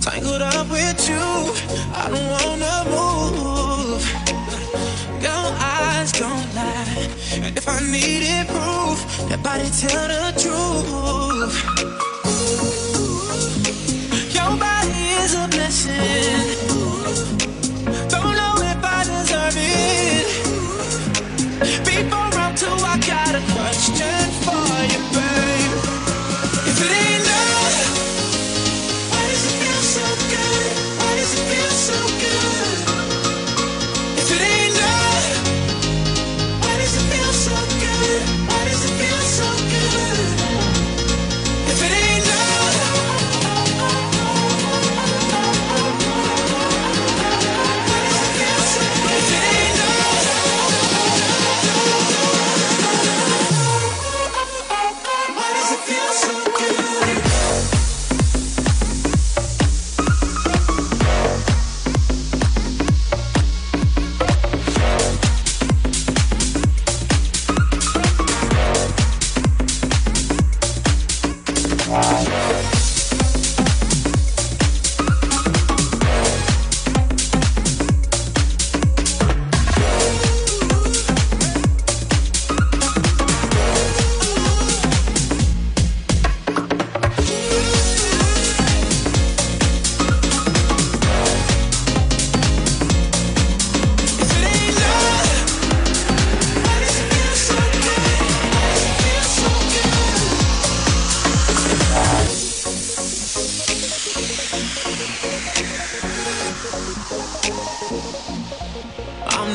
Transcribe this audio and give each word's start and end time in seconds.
Tangled 0.00 0.40
up 0.40 0.70
with 0.70 1.08
you. 1.08 1.26
I 2.00 2.08
don't 2.12 2.28
wanna 2.36 2.74
move. 2.94 4.02
Your 5.20 5.44
eyes 5.60 6.12
don't 6.12 6.48
lie. 6.54 7.08
And 7.44 7.56
if 7.56 7.68
I 7.68 7.78
needed 7.80 8.46
proof 8.48 8.98
That 9.28 9.42
body 9.42 9.68
tell 9.80 10.08
the 10.08 10.32
truth. 10.42 11.54
Your 14.34 14.56
body 14.56 15.22
is 15.22 15.34
a 15.34 15.46
blessing. 15.48 16.72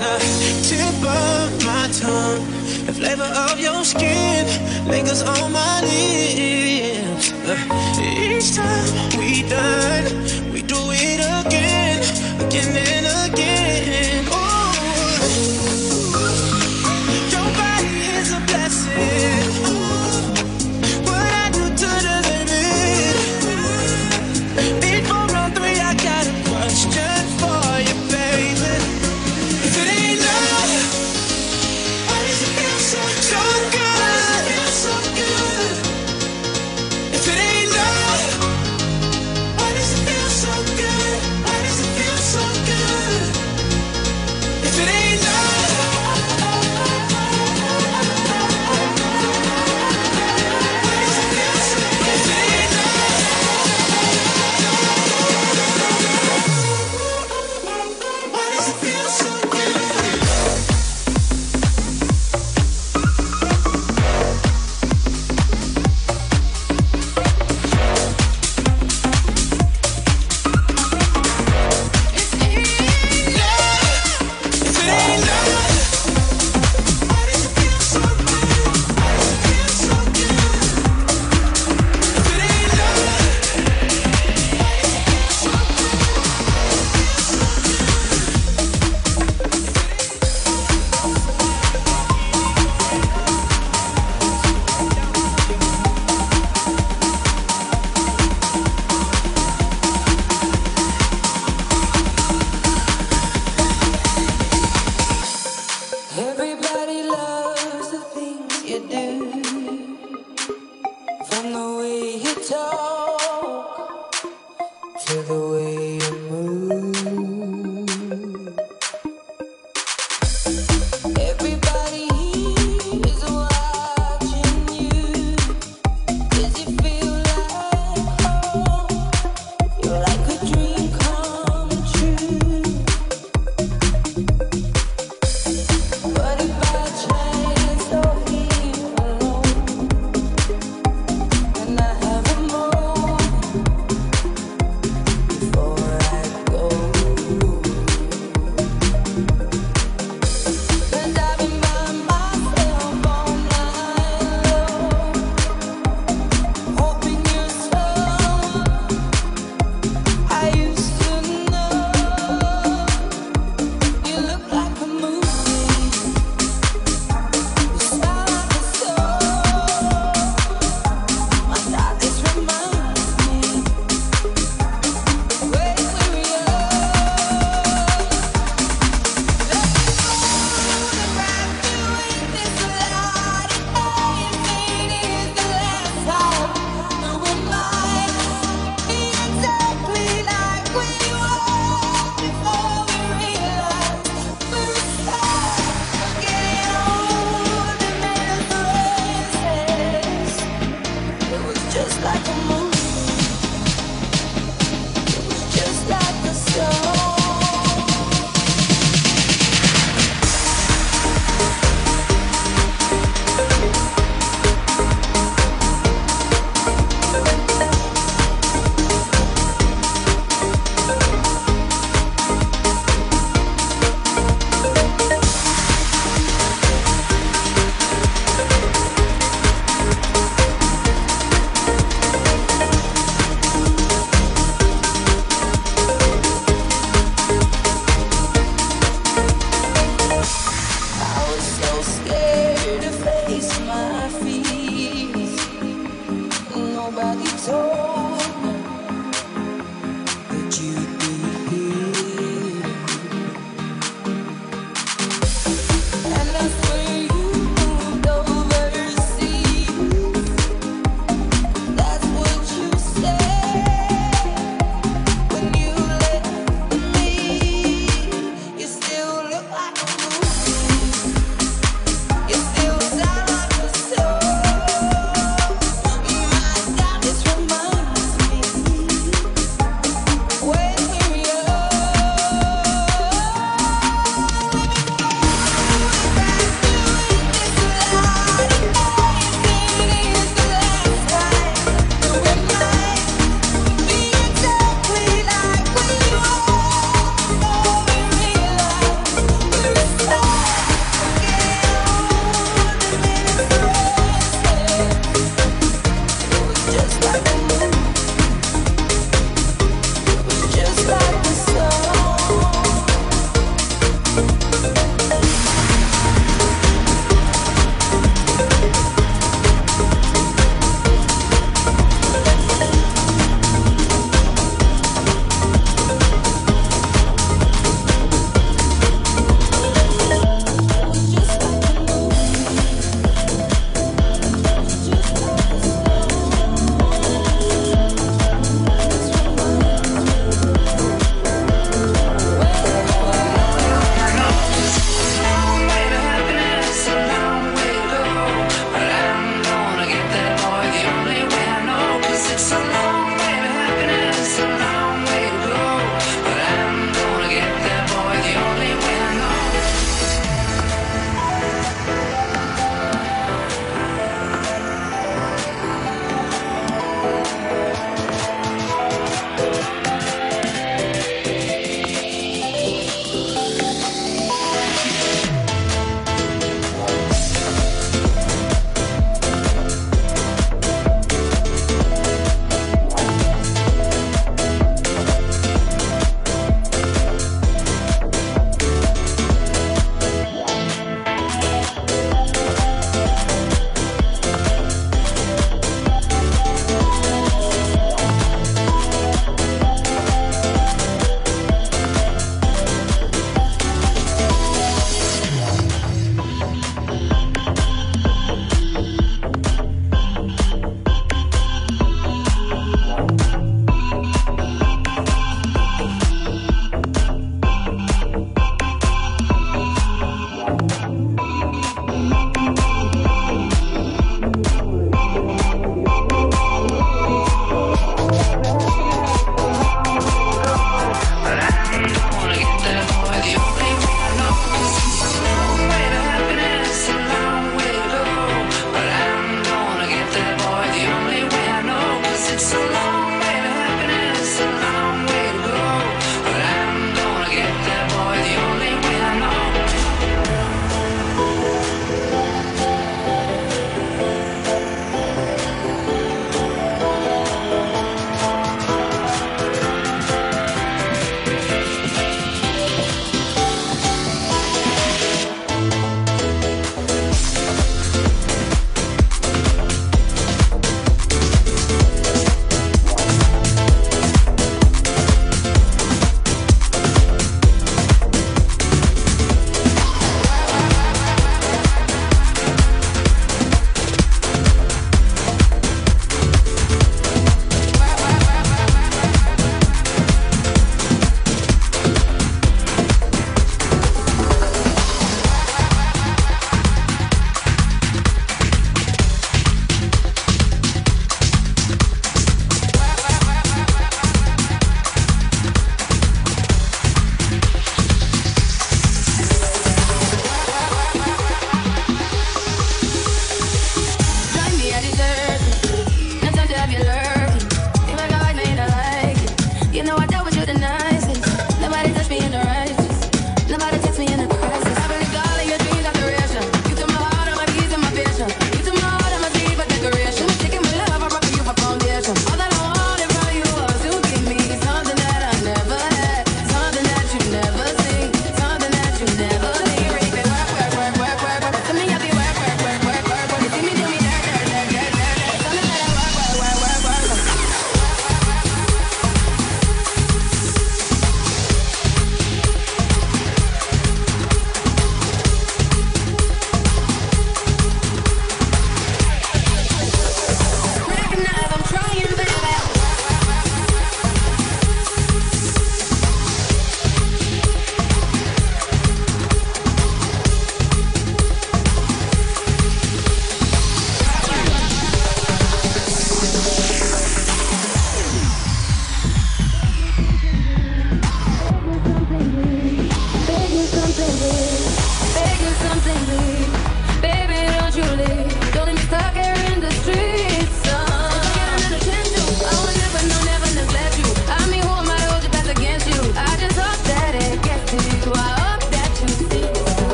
the 0.00 0.16
tip 0.68 0.96
of 1.04 1.64
my 1.64 1.88
tongue. 1.92 2.44
The 2.86 2.92
flavor 2.92 3.30
of 3.48 3.58
your 3.60 3.84
skin 3.84 4.46
lingers 4.88 5.22
on 5.22 5.52
my 5.52 5.80
lips. 5.82 7.32
Uh, 7.32 7.56
each 8.00 8.54
time 8.54 9.18
we 9.18 9.42
done, 9.48 10.04
we 10.52 10.62
do 10.62 10.80
it 10.90 11.20
again, 11.20 12.00
again 12.46 12.76
and 12.76 13.32
again. 13.32 13.43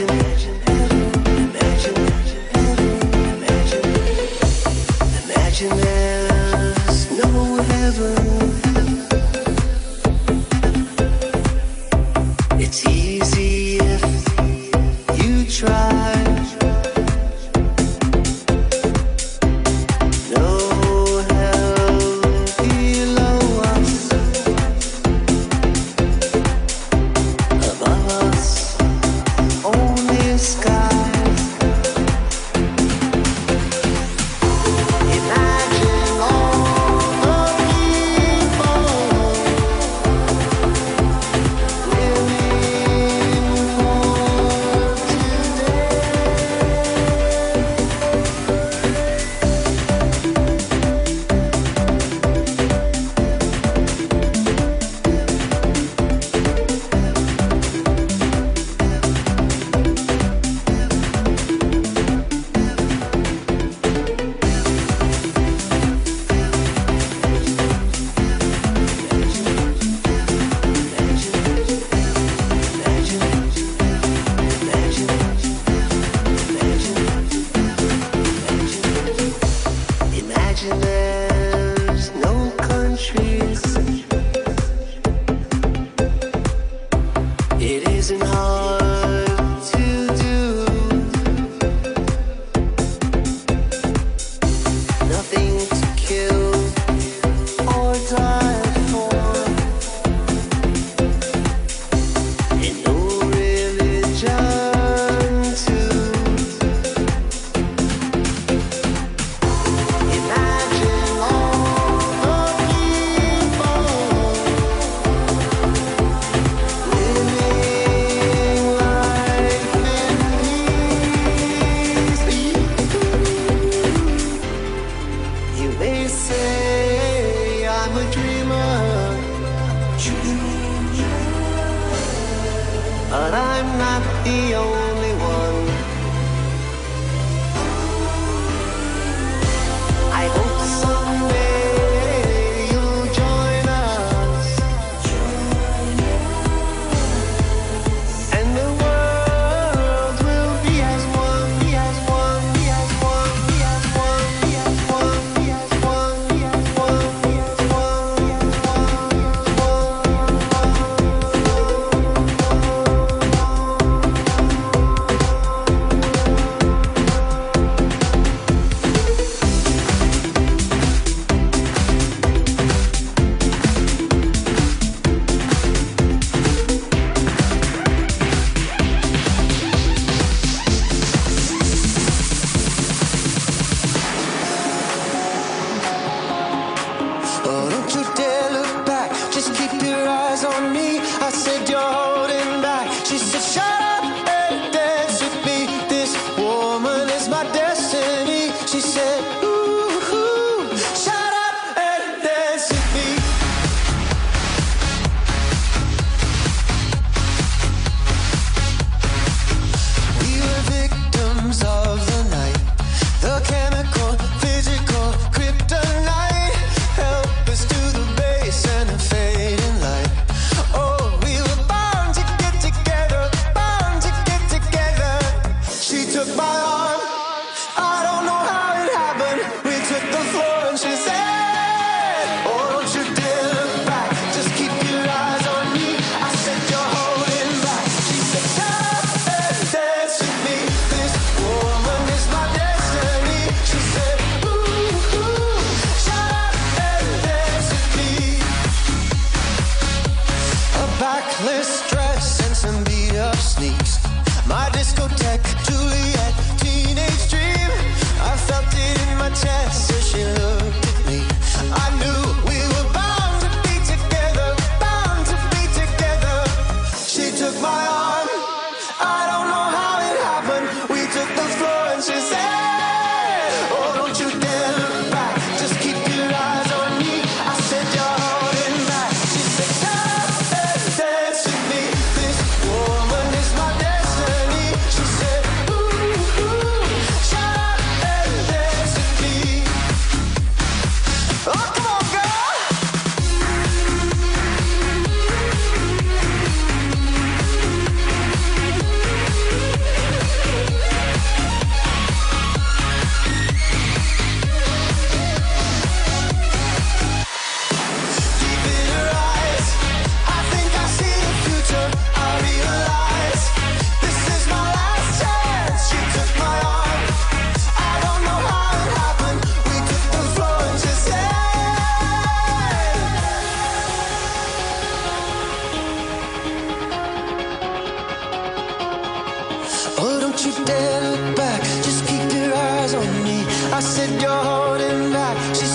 you. 0.00 0.39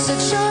Back. 0.08 0.20
She 0.20 0.45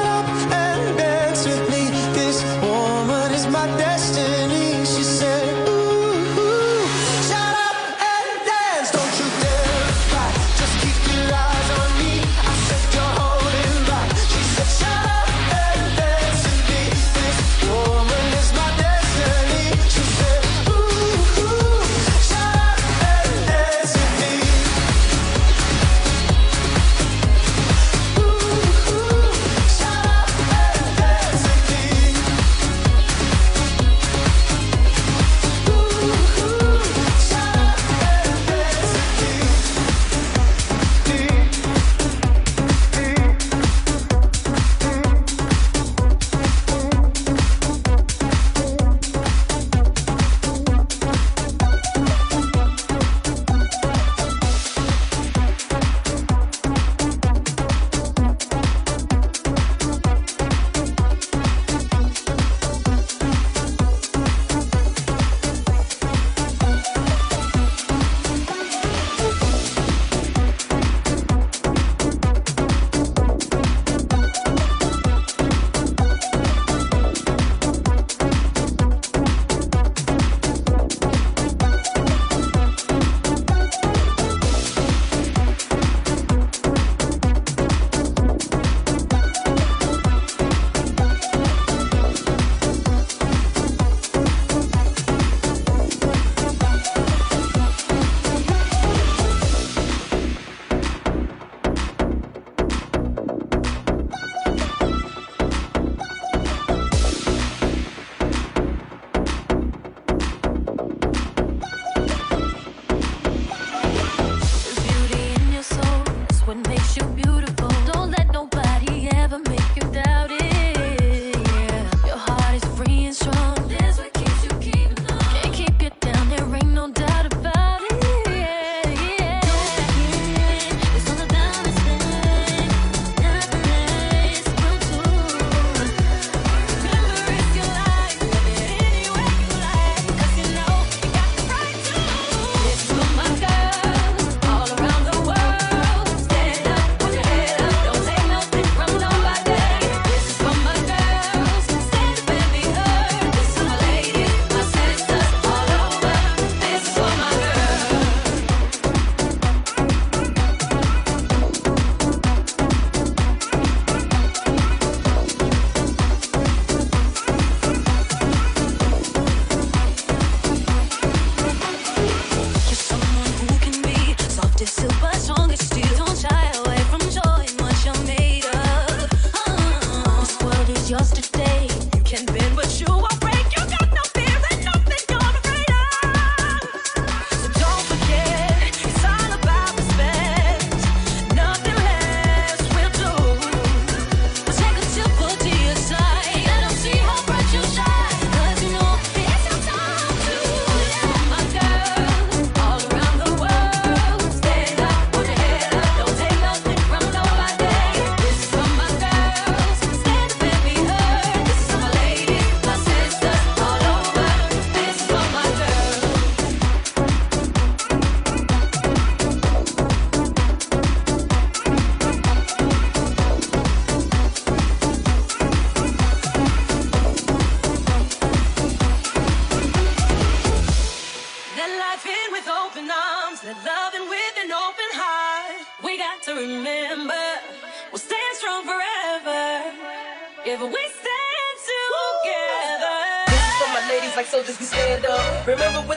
stand 244.98 245.06
up. 245.06 245.46
Remember 245.46 245.93